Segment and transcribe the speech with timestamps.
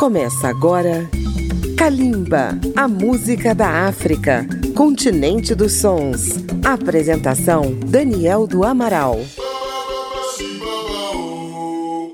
[0.00, 1.10] Começa agora
[1.76, 6.36] Kalimba, a música da África, continente dos sons.
[6.64, 9.20] Apresentação Daniel do Amaral.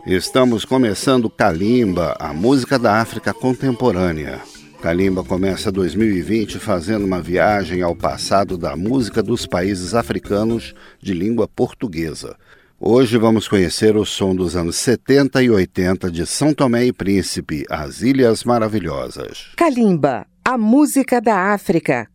[0.04, 4.40] Estamos começando Kalimba, a música da África contemporânea.
[4.82, 11.46] Kalimba começa 2020 fazendo uma viagem ao passado da música dos países africanos de língua
[11.46, 12.36] portuguesa.
[12.78, 17.64] Hoje vamos conhecer o som dos anos 70 e 80 de São Tomé e Príncipe,
[17.70, 19.46] as Ilhas Maravilhosas.
[19.56, 22.06] Kalimba, a música da África.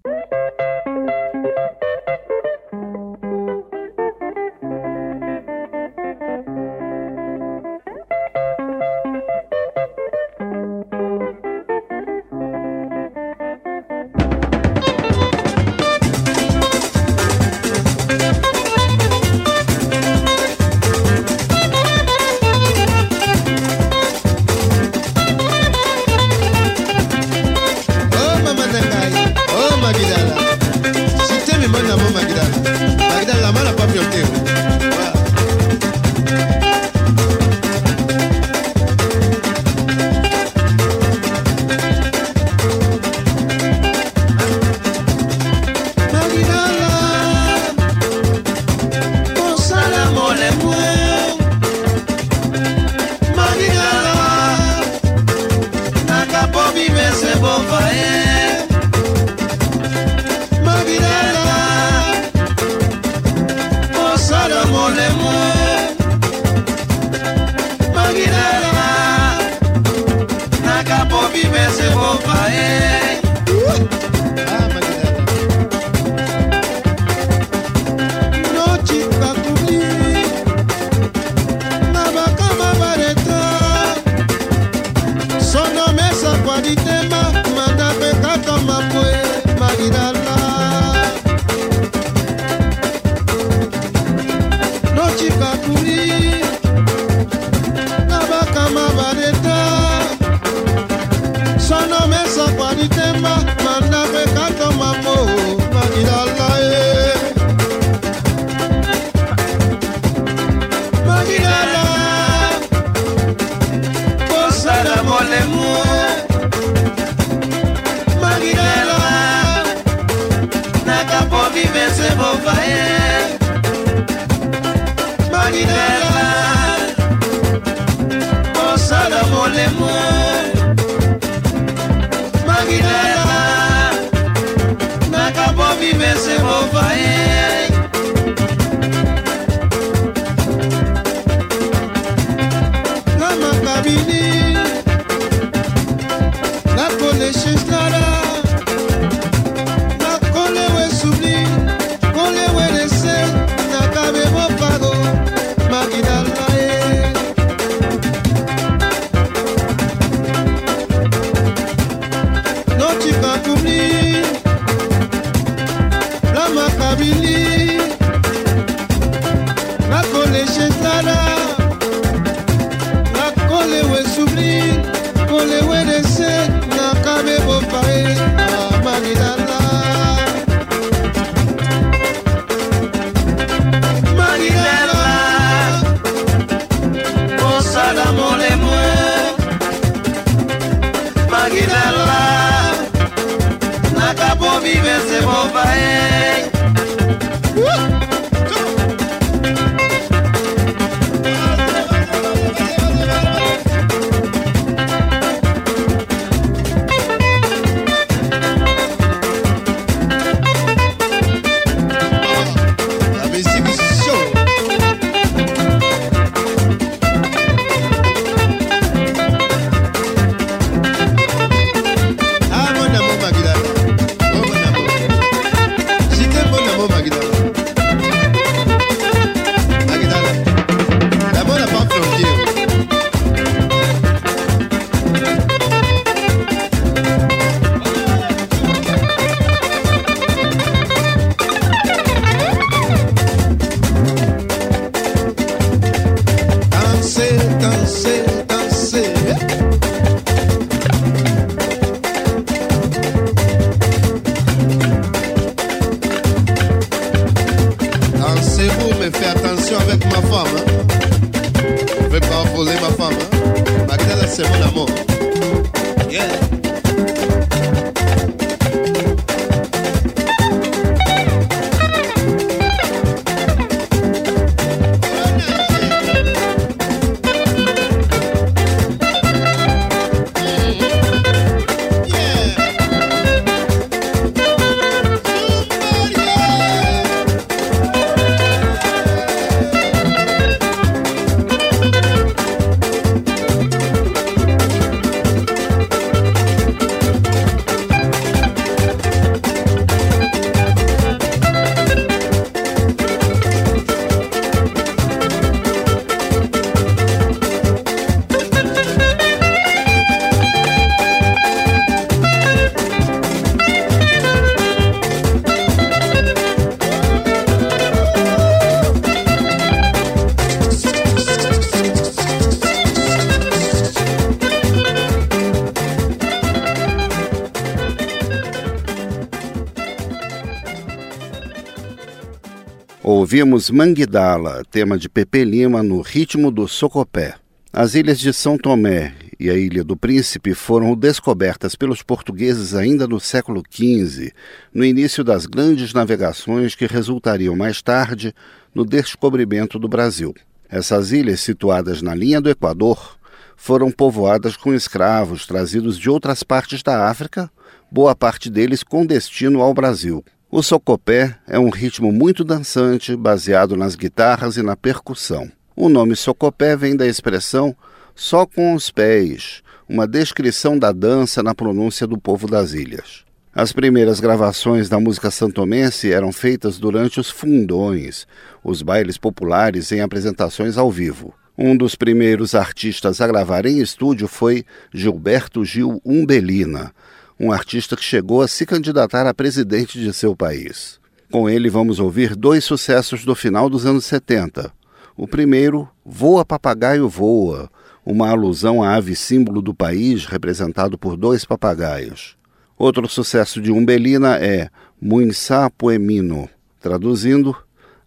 [333.31, 337.35] Ouvimos Manguidala, tema de Pepe Lima, no ritmo do Socopé.
[337.71, 343.07] As ilhas de São Tomé e a Ilha do Príncipe foram descobertas pelos portugueses ainda
[343.07, 344.33] no século XV,
[344.73, 348.35] no início das grandes navegações que resultariam mais tarde
[348.75, 350.35] no descobrimento do Brasil.
[350.69, 353.17] Essas ilhas, situadas na linha do Equador,
[353.55, 357.49] foram povoadas com escravos trazidos de outras partes da África,
[357.89, 360.21] boa parte deles com destino ao Brasil.
[360.53, 365.49] O socopé é um ritmo muito dançante, baseado nas guitarras e na percussão.
[365.73, 367.73] O nome socopé vem da expressão
[368.13, 373.23] só com os pés, uma descrição da dança na pronúncia do povo das ilhas.
[373.55, 378.27] As primeiras gravações da música santomense eram feitas durante os fundões,
[378.61, 381.33] os bailes populares em apresentações ao vivo.
[381.57, 386.93] Um dos primeiros artistas a gravar em estúdio foi Gilberto Gil Umbelina,
[387.43, 390.99] um artista que chegou a se candidatar a presidente de seu país.
[391.31, 394.71] Com ele vamos ouvir dois sucessos do final dos anos 70.
[395.17, 397.67] O primeiro, Voa Papagaio Voa,
[398.05, 402.37] uma alusão à ave símbolo do país representado por dois papagaios.
[402.77, 404.69] Outro sucesso de Umbelina é
[405.01, 406.47] Muinsá Poemino,
[406.79, 407.57] traduzindo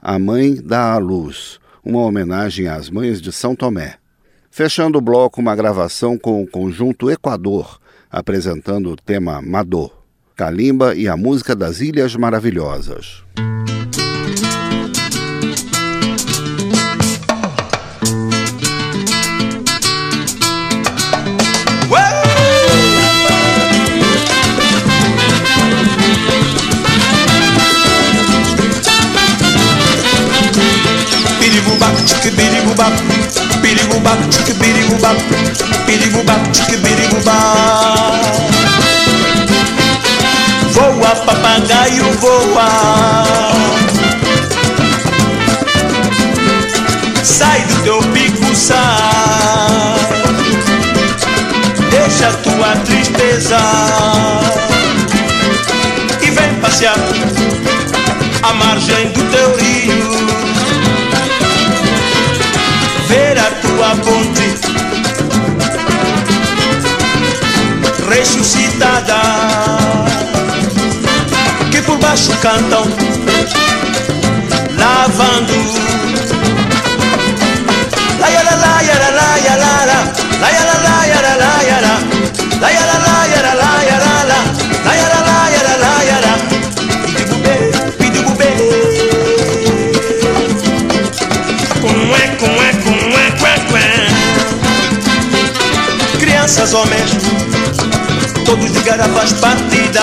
[0.00, 3.96] A Mãe dá a Luz, uma homenagem às mães de São Tomé.
[4.48, 7.81] Fechando o bloco, uma gravação com o conjunto Equador,
[8.14, 9.90] apresentando o tema Madô,
[10.37, 13.25] Kalimba e a música das Ilhas Maravilhosas.
[31.40, 32.90] Biribubá,
[33.60, 34.17] biribubá,
[34.60, 36.34] biribubá, biribubá,
[36.82, 38.12] biribubá.
[40.72, 42.69] Voa, papagaio, voa.
[47.22, 48.75] Sai do teu pico, sai.
[51.90, 53.58] Deixa tua tristeza
[56.20, 56.96] e vem passear
[58.42, 58.52] à
[78.21, 79.99] la ya la la ya la la
[80.41, 80.49] la
[84.94, 86.33] ya la la ya la la ya la
[87.99, 88.51] pidi bube
[91.89, 92.75] como é como é
[96.44, 97.11] crianças, homens,
[98.44, 100.03] todos de garrafas partidas,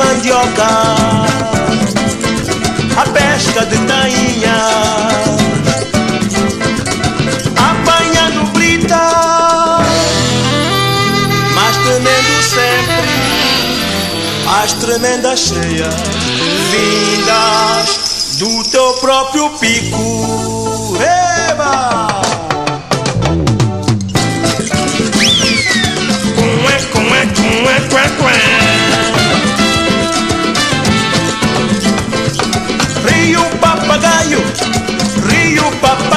[0.00, 0.66] mandioca,
[2.96, 4.56] a pesca de tainha,
[7.56, 8.96] apanhando brita,
[11.54, 13.10] mas tremendo sempre
[14.62, 15.94] as tremendas cheias
[16.70, 20.49] vindas do teu próprio pico.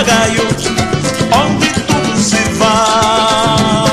[0.04, 0.48] Papagaio,
[1.32, 3.88] onde tudo se vai.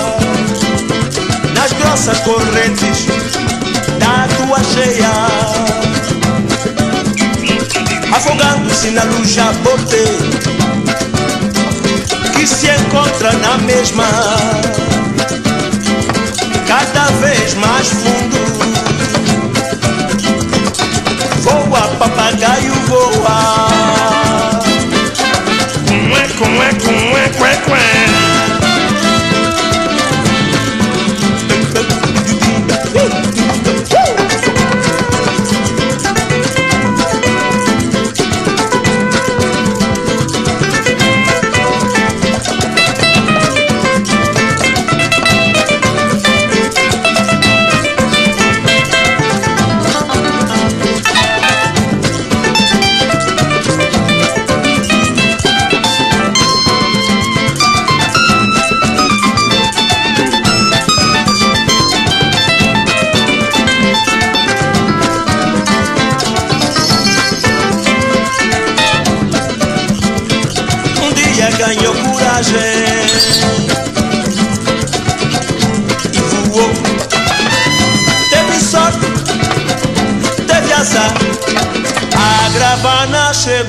[1.54, 3.06] Nas grossas correntes
[3.98, 5.12] da tua cheia,
[8.12, 10.04] afogando-se na luz jabote,
[12.34, 14.06] que se encontra na mesma
[16.66, 18.40] cada vez mais fundo.
[21.42, 24.19] Voa, papagaio, voa.
[26.40, 26.99] Cué, cué,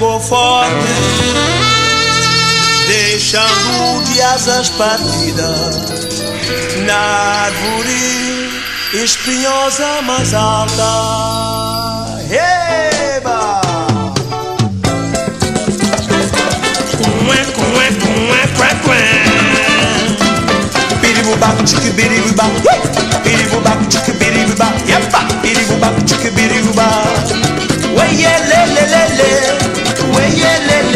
[0.01, 0.87] chegou forte,
[2.87, 5.77] deixando de asas partidas
[6.87, 6.95] na
[7.45, 8.49] árvore
[8.95, 10.83] espinhosa mais alta.
[12.31, 13.61] Eba!
[17.27, 19.01] Cué, cué, cué, cué, cué.
[20.99, 22.45] Biribuba, chique biribuba,
[23.23, 25.21] biribuba, chique biribuba, yepa,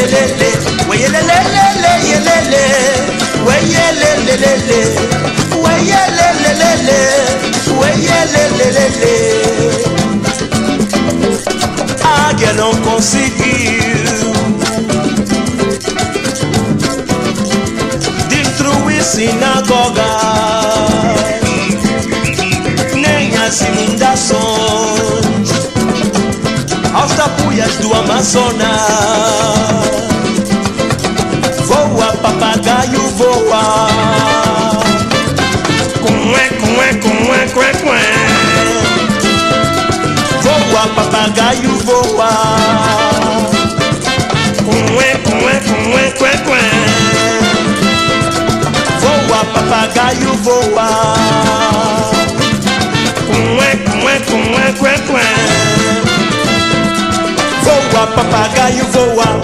[0.08, 1.90] le le le
[4.68, 4.84] le,
[5.58, 7.00] weye le le le le,
[7.80, 9.14] weye le le le le.
[12.04, 14.04] Águia não conseguiu
[18.30, 20.06] destruir sinagogas,
[22.94, 25.35] nem as inundações
[27.06, 28.82] aos tapuias do Amazonas.
[31.68, 33.88] Voa, papagaio, voa.
[36.02, 38.02] Cué, cué, cué, cué, cué.
[40.44, 42.34] Voa, papagaio, voa.
[44.66, 45.54] Cué, cué,
[45.92, 46.64] cué, cué, cué.
[49.02, 50.90] Voa, papagaio, voa.
[53.28, 53.70] Cué,
[54.02, 55.65] cué, cué, cué, cué.
[58.06, 59.42] Voa, papagaio, voa.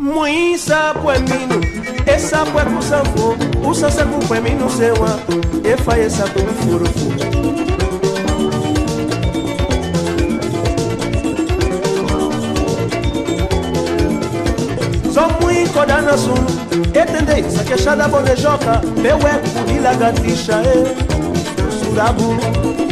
[0.00, 1.60] Muisa puemino,
[2.06, 3.36] essa pue kusambo,
[3.68, 5.20] usa sa ku puemino sewa,
[5.62, 6.86] e fa essa ku furu
[15.12, 16.46] Só muito codana sun,
[16.94, 22.91] etende, sa queixada bonejoca, meu eco e lagartixa, e surabu.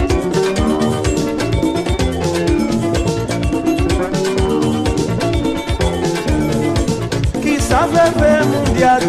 [7.71, 9.01] Bebê mundial,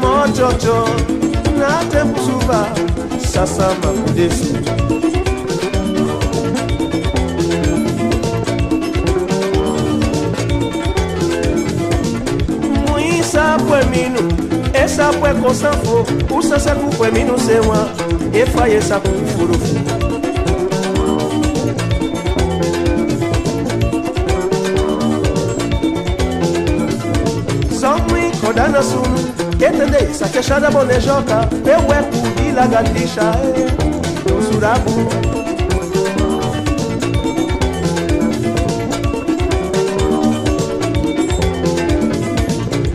[0.00, 0.84] mojojo,
[1.58, 2.68] na tempo suva,
[3.20, 4.52] sasama desse.
[12.88, 14.28] Muisa puemino,
[14.72, 17.88] essa pue cosanfo, usa sa ku puemino sewa,
[18.32, 19.93] e fa essa ku
[28.74, 29.18] codana sunu,
[29.54, 30.10] entende?
[30.10, 35.08] Essa queixada bonejoca, eu eco de lagartixa, é, do surabu.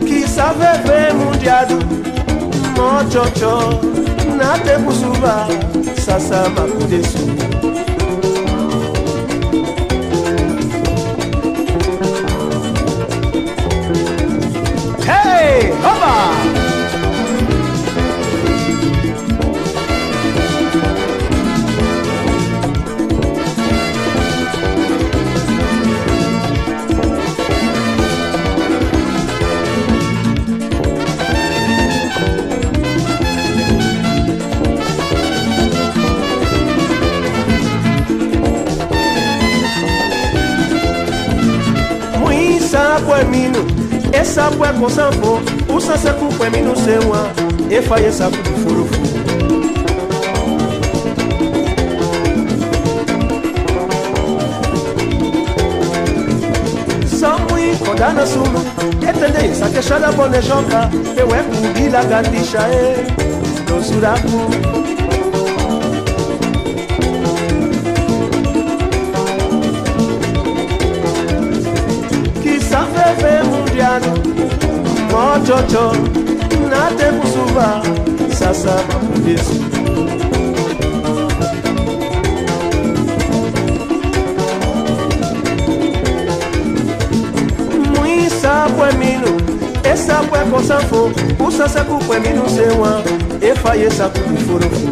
[0.06, 1.78] Quizá bebê mundiado,
[2.76, 3.80] mochocho,
[4.36, 5.46] na tempo suva,
[44.30, 47.32] essa pue cosambo, usa sa ku puemino sewa,
[47.68, 49.02] e fa essa ku furufu.
[57.08, 58.62] Só muito codana sunu,
[59.02, 59.50] entende?
[59.50, 64.99] Essa queixada bonejoca, eu eco de lagartixa, e do surabu.
[75.50, 75.92] Mojojo,
[76.70, 77.82] na tempo suva,
[78.32, 79.54] sasama kudesu.
[87.94, 89.36] Muisa puemino,
[89.82, 93.02] essa pue cosanfo, usa sa ku puemino sewa,
[93.40, 94.90] e fa essa ku furufu.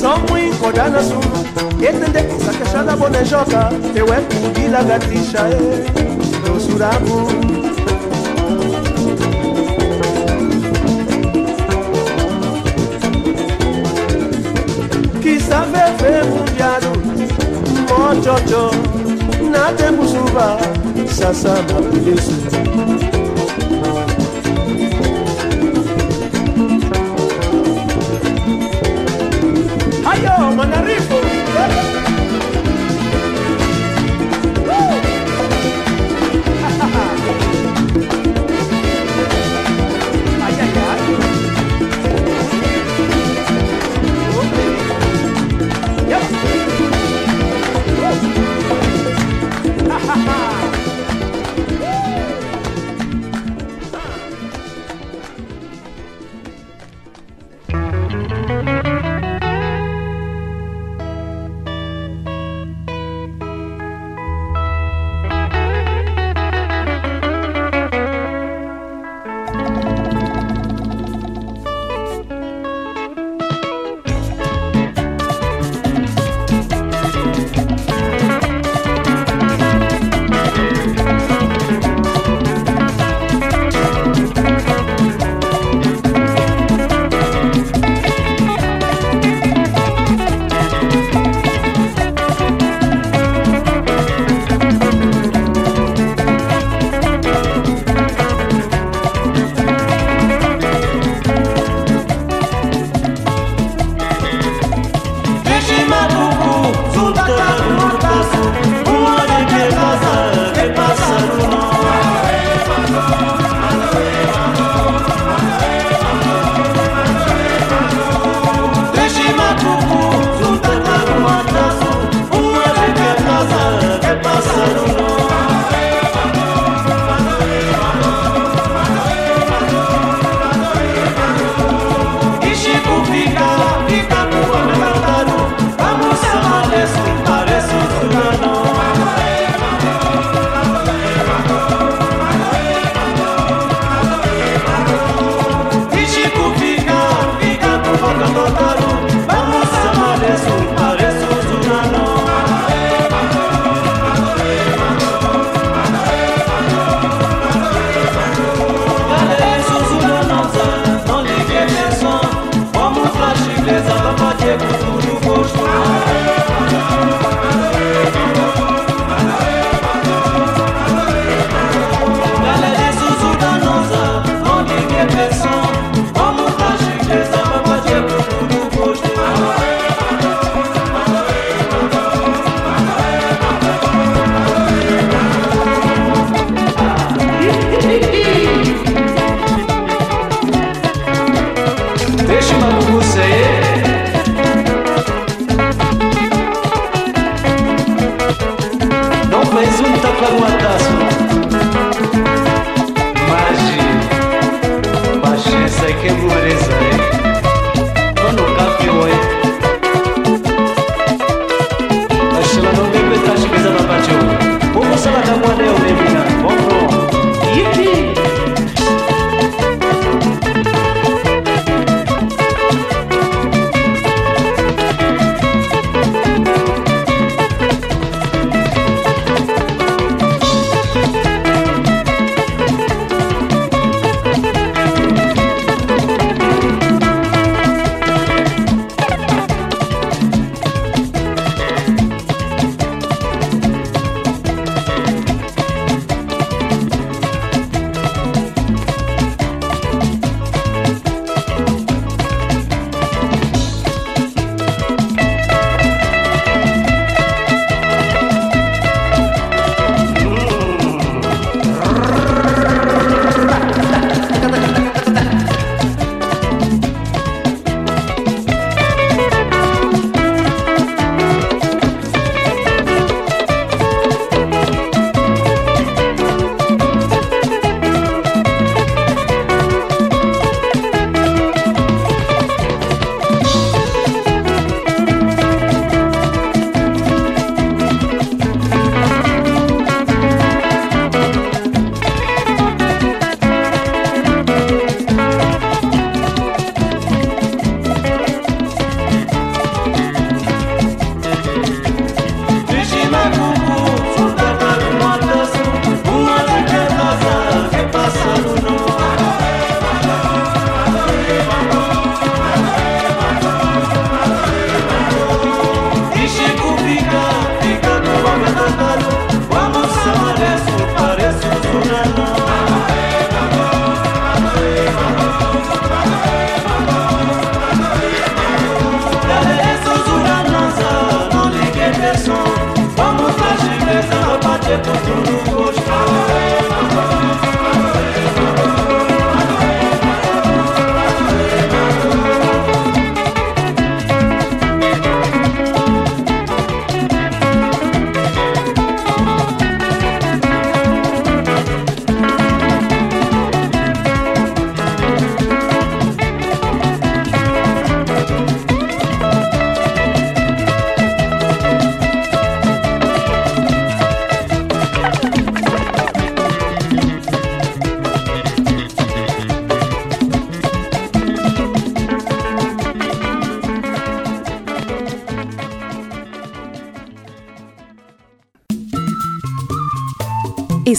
[0.00, 0.18] Só
[1.62, 2.18] muito codana sunu, entende?
[2.18, 5.48] Essa queixada bonejoca, eu eco de lagartixa,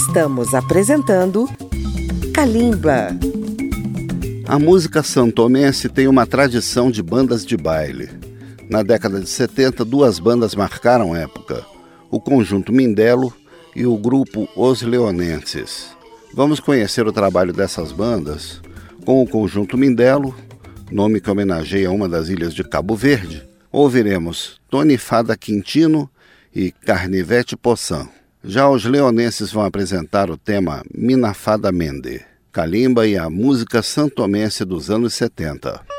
[0.10, 1.48] Estamos apresentando
[2.34, 3.10] Kalimba.
[4.48, 8.10] A música santomense tem uma tradição de bandas de baile.
[8.67, 11.63] Na década de 70, duas bandas marcaram época:
[12.10, 13.32] o conjunto Mindelo
[13.76, 15.95] e o grupo Os Leonenses.
[16.34, 18.60] Vamos conhecer o trabalho dessas bandas
[19.06, 20.36] com o conjunto Mindelo,
[20.91, 23.48] nome que homenageia uma das ilhas de Cabo Verde.
[23.72, 26.10] Ouviremos Tony Fada Quintino
[26.54, 28.10] e Carnivete Poçan.
[28.43, 34.89] Já os leonenses vão apresentar o tema Minafada Mende, Kalimba e a música santomense dos
[34.89, 35.99] anos 70.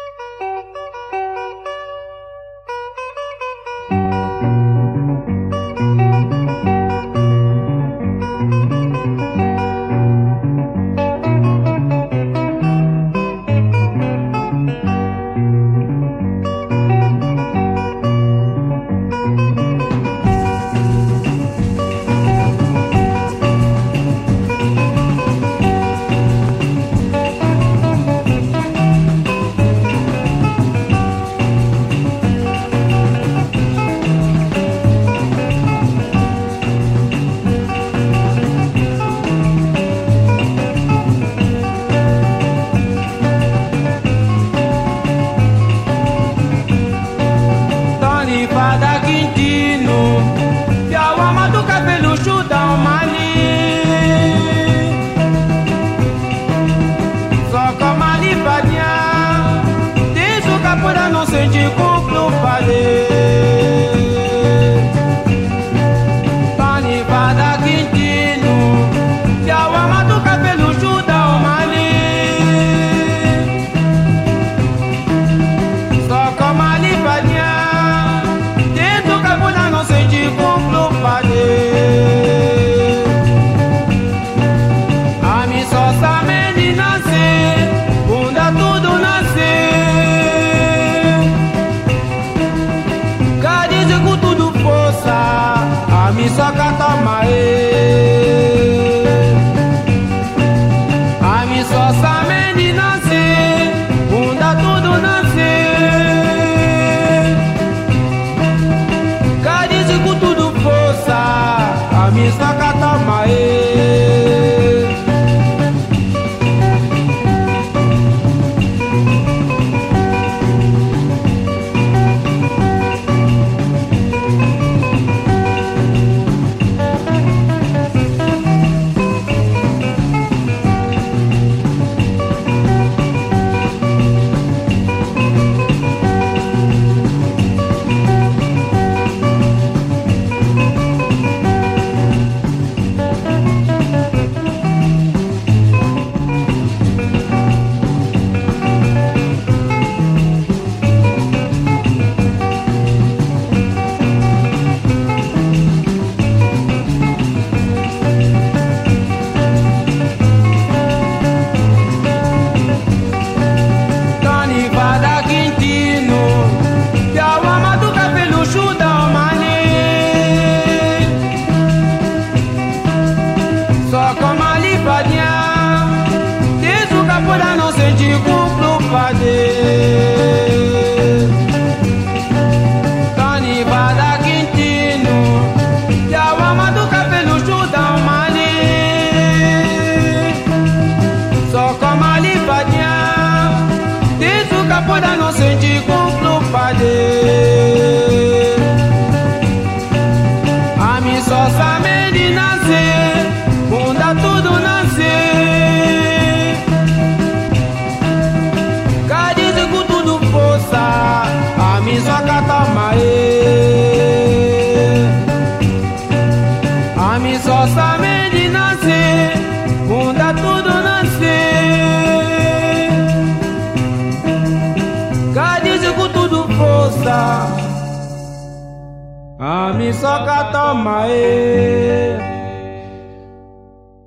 [229.40, 231.28] আমি সকাত মায়ে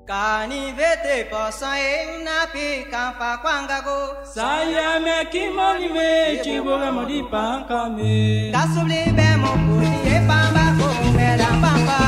[0.10, 1.94] কানি ভেতে পসায়ে
[2.26, 4.00] নাপি কাপা kwangako
[4.36, 6.10] sayame kimoni ve
[6.44, 8.16] chibuga modi pankame
[8.56, 12.00] tasubli be mo kuni e pamba ko me la pamba.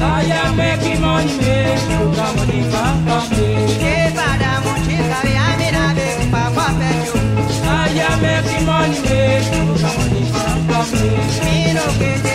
[0.00, 3.46] Sayame kimoni ve chibuga modi pankame
[3.92, 7.14] e pada mo chikari amira be papa pe yo.
[7.64, 11.06] Sayame kimoni ve chibuga modi pankame
[11.44, 12.34] mino ke te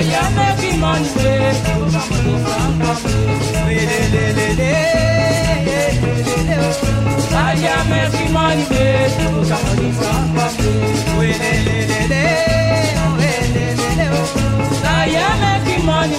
[0.00, 1.08] I am making money.
[7.32, 8.64] I am making money.
[14.82, 16.16] I am making money.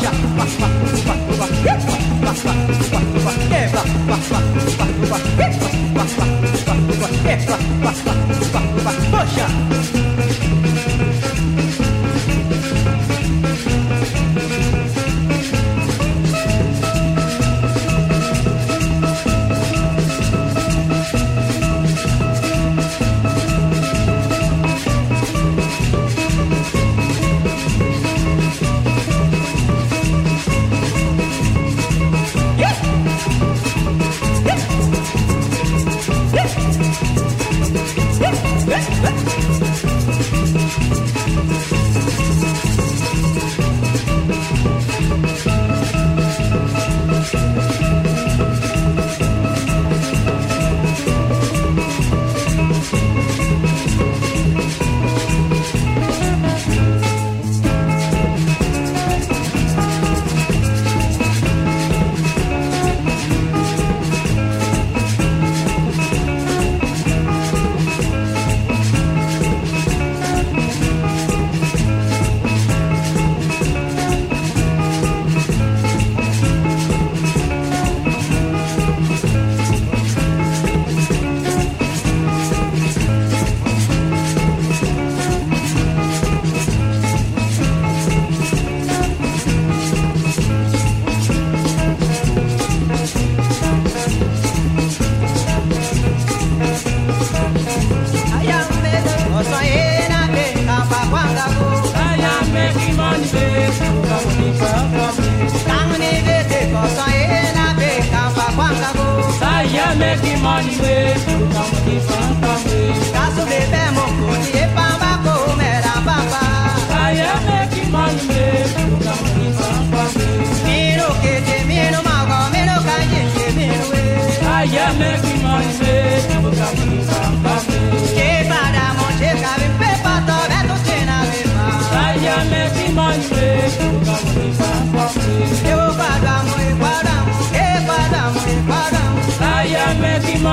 [0.00, 0.67] Yeah.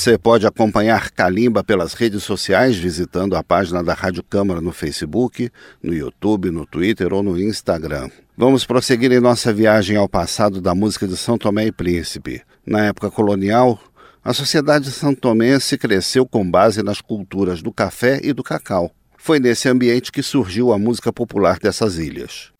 [0.00, 5.50] Você pode acompanhar Calimba pelas redes sociais visitando a página da Rádio Câmara no Facebook,
[5.82, 8.08] no YouTube, no Twitter ou no Instagram.
[8.34, 12.40] Vamos prosseguir em nossa viagem ao passado da música de São Tomé e Príncipe.
[12.64, 13.78] Na época colonial,
[14.24, 18.90] a sociedade santomense cresceu com base nas culturas do café e do cacau.
[19.18, 22.50] Foi nesse ambiente que surgiu a música popular dessas ilhas.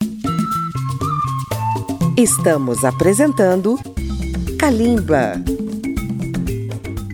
[2.15, 3.79] Estamos apresentando
[4.59, 5.43] Kalimba.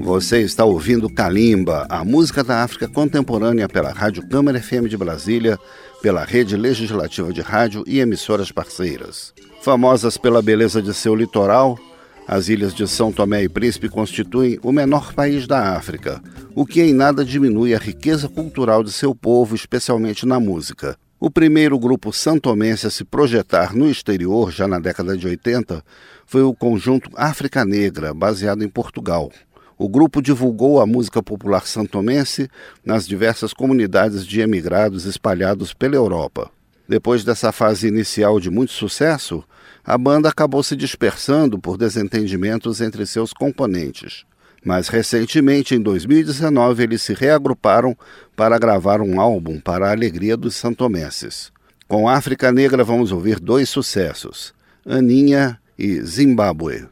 [0.08, 5.60] Você está ouvindo Kalimba, a música da África contemporânea pela Rádio Câmara FM de Brasília,
[6.02, 9.34] pela Rede Legislativa de Rádio e emissoras parceiras.
[9.62, 11.78] Famosas pela beleza de seu litoral,
[12.26, 16.22] as ilhas de São Tomé e Príncipe constituem o menor país da África,
[16.56, 20.98] o que em nada diminui a riqueza cultural de seu povo, especialmente na música.
[21.20, 25.84] O primeiro grupo santomense a se projetar no exterior, já na década de 80,
[26.26, 29.30] foi o conjunto África Negra, baseado em Portugal
[29.78, 32.50] o grupo divulgou a música popular santomense
[32.84, 36.50] nas diversas comunidades de emigrados espalhados pela Europa.
[36.88, 39.44] Depois dessa fase inicial de muito sucesso,
[39.86, 44.26] a banda acabou se dispersando por desentendimentos entre seus componentes.
[44.64, 47.96] Mas recentemente, em 2019, eles se reagruparam
[48.36, 51.52] para gravar um álbum para a alegria dos santomenses.
[51.88, 54.54] Com África Negra vamos ouvir dois sucessos,
[54.86, 56.86] Aninha e Zimbábue.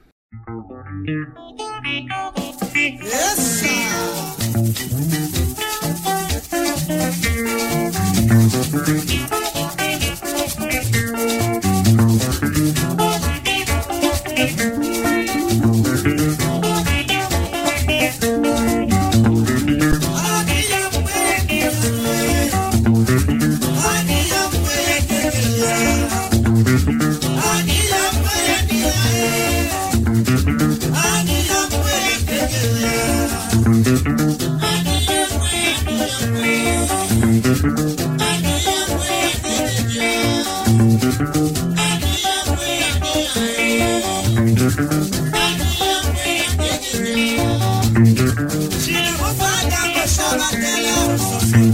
[3.16, 3.56] Essa.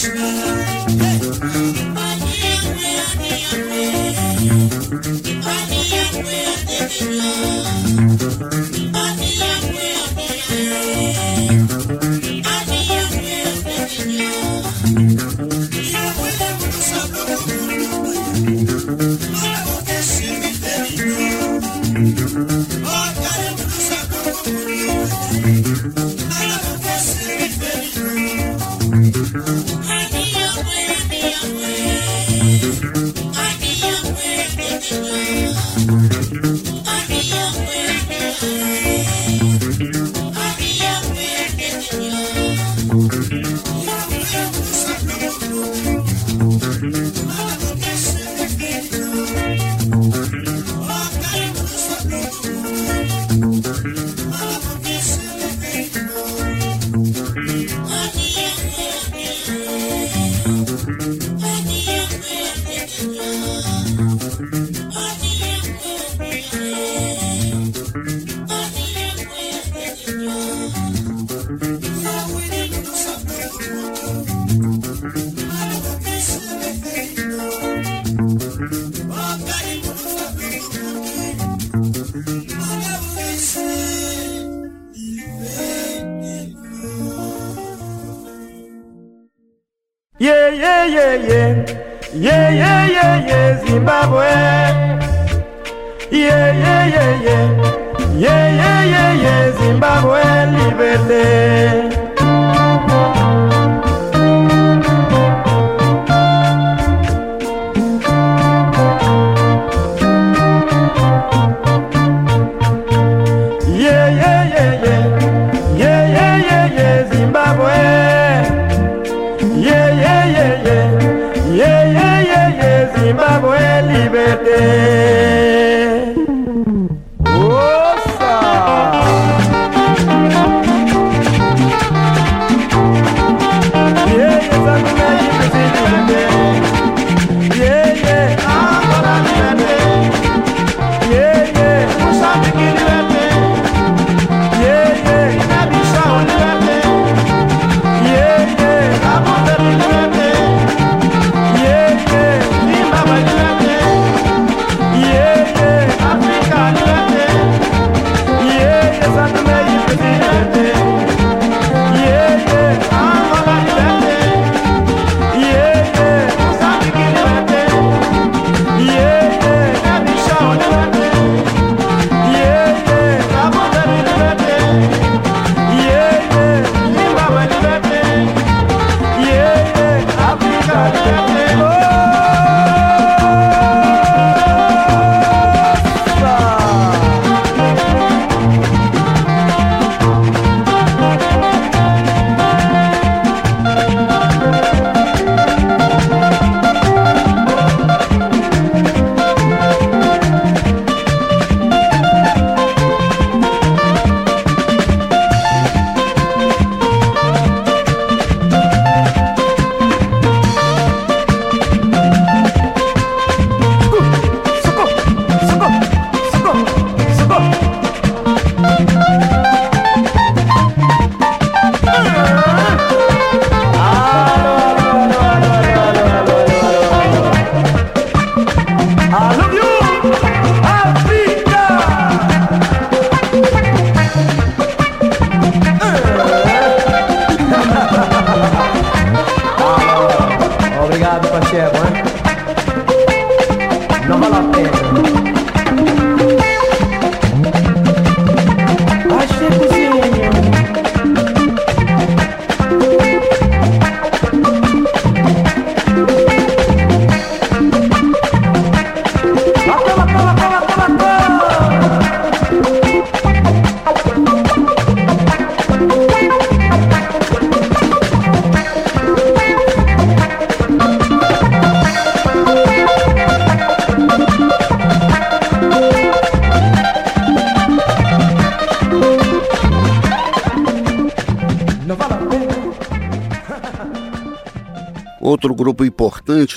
[0.00, 0.39] True.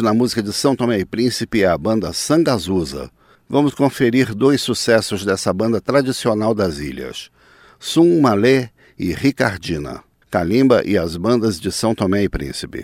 [0.04, 3.10] Na música de São Tomé e Príncipe é a banda Sangazusa.
[3.48, 7.32] Vamos conferir dois sucessos dessa banda tradicional das ilhas:
[7.80, 10.04] Sum Malé e Ricardina.
[10.30, 12.83] Calimba e as bandas de São Tomé e Príncipe.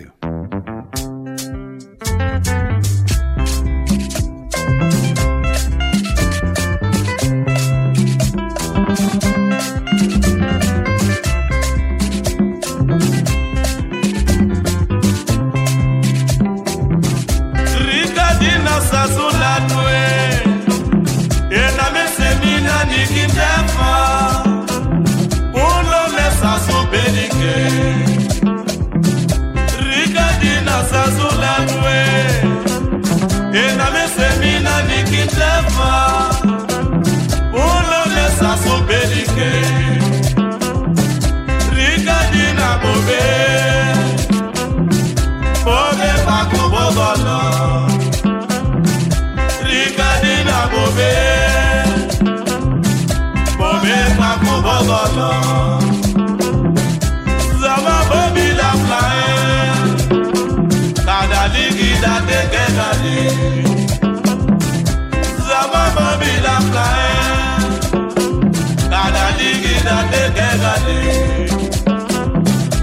[70.74, 71.46] allées.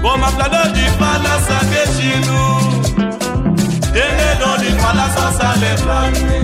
[0.02, 2.46] Bon, ma plano du palace à Géchinou.
[3.94, 6.40] Et les noms du palace à Saléflamé.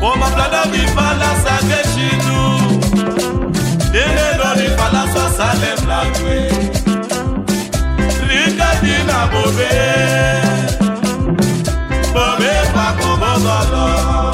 [0.00, 2.44] Bon, ma plano du palace à Géchinou.
[3.94, 4.92] Et les noms du palace
[8.28, 9.68] Rika di na Bobé.
[12.14, 14.31] Bobé, pa pas comme un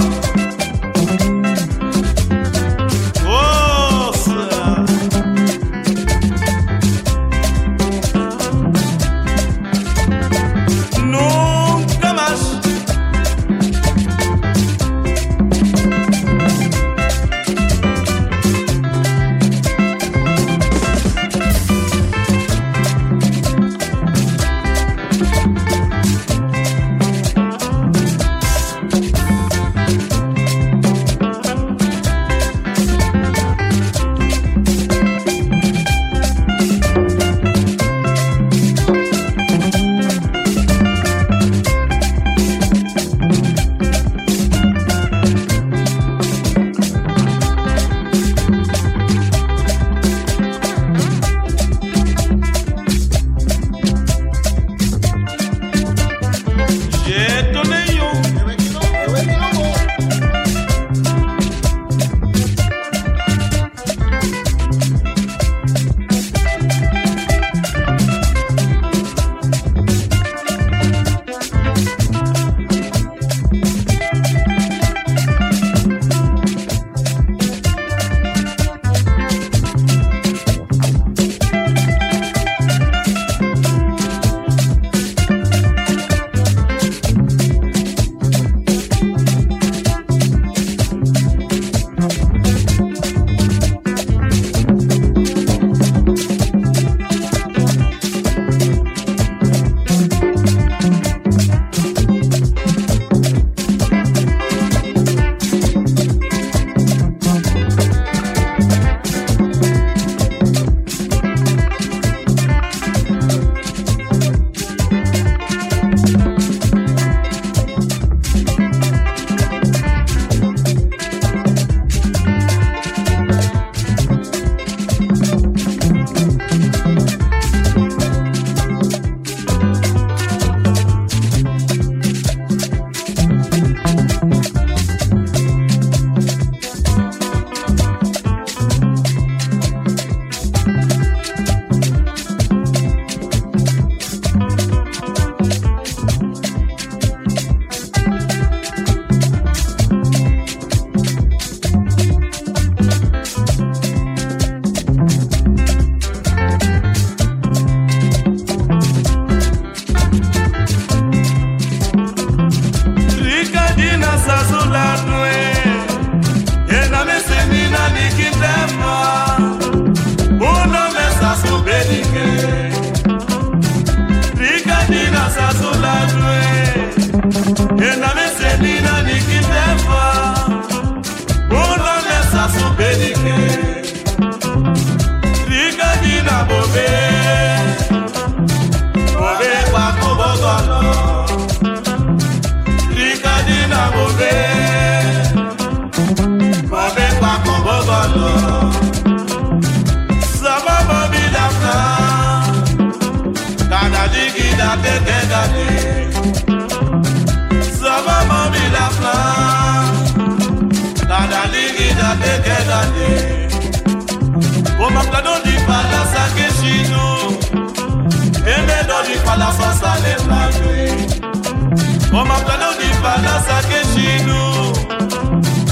[222.19, 224.43] Omapano di palasa ke shinu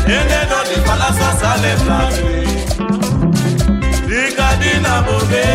[0.07, 2.39] Enedo di palasa sale platwe
[4.07, 5.47] Rikadina bobe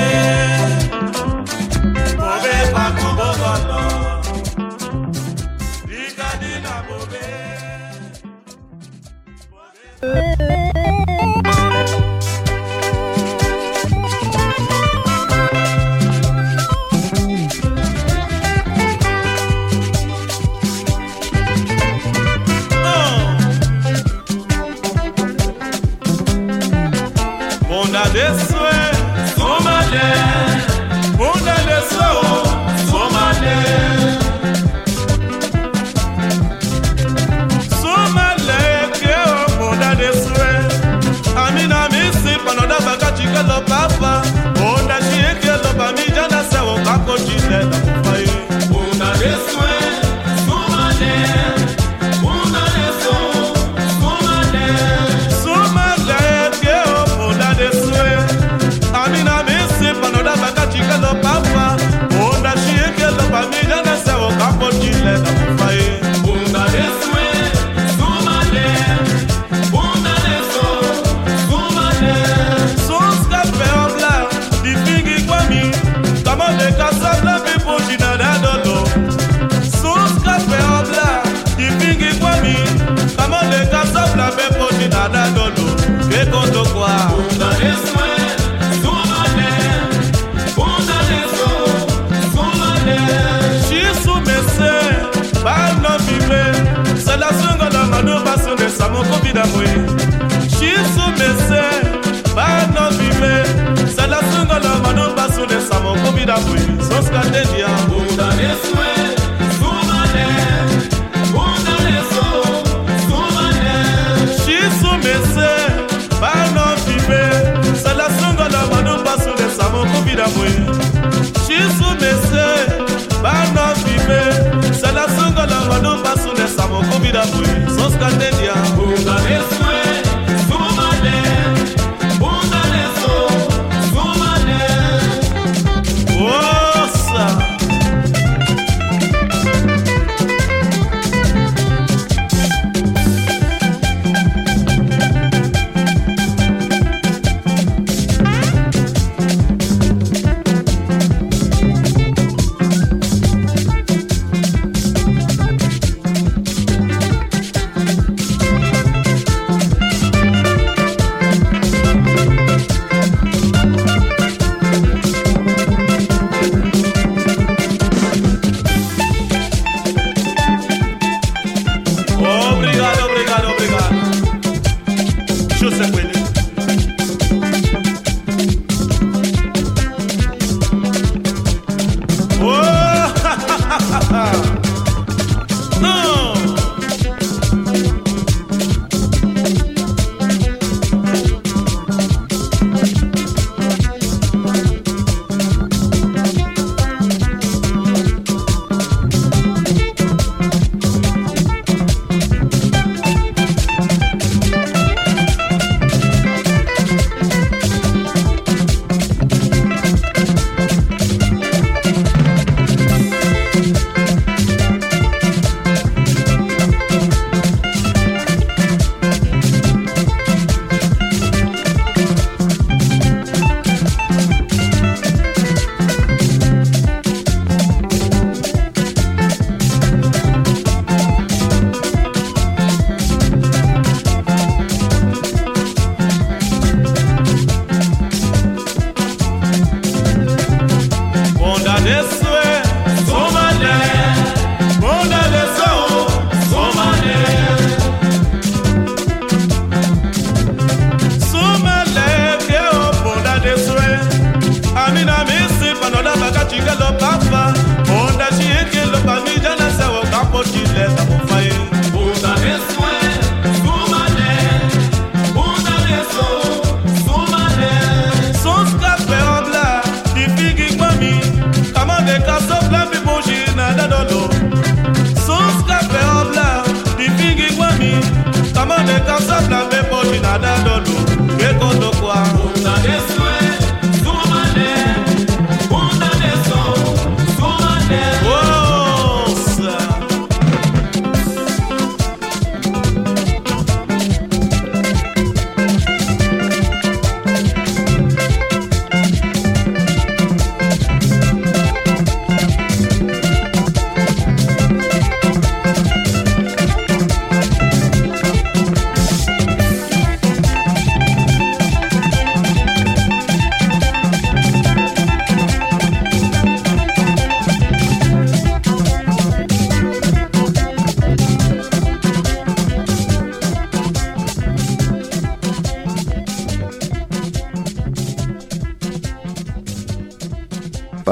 [280.12, 280.71] Trinidad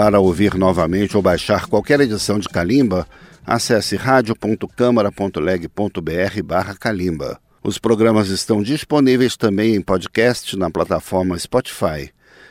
[0.10, 3.06] Para ouvir novamente ou baixar qualquer edição de Calimba,
[3.46, 7.40] acesse radio.câmara.leg.br barra Calimba.
[7.64, 12.10] Os programas estão disponíveis também em podcast na plataforma Spotify.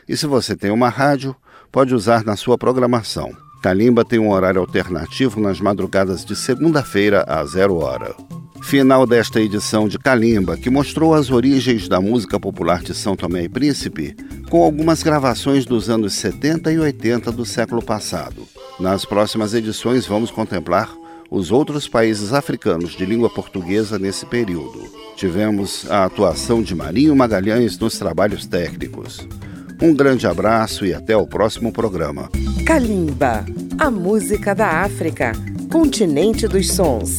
[0.08, 1.34] E se você tem uma rádio,
[1.72, 3.36] pode usar na sua programação.
[3.60, 8.14] Calimba tem um horário alternativo nas madrugadas de segunda-feira a zero hora.
[8.62, 13.44] Final desta edição de Calimba, que mostrou as origens da música popular de São Tomé
[13.44, 14.14] e Príncipe,
[14.50, 18.46] com algumas gravações dos anos 70 e 80 do século passado.
[18.78, 20.94] Nas próximas edições vamos contemplar
[21.30, 24.82] os outros países africanos de língua portuguesa nesse período.
[25.16, 29.26] Tivemos a atuação de Marinho Magalhães nos trabalhos técnicos.
[29.80, 32.30] Um grande abraço e até o próximo programa.
[32.66, 33.44] Kalimba,
[33.78, 35.32] a música da África,
[35.70, 37.18] continente dos sons.